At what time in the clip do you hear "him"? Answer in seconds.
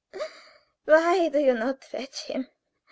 2.23-2.47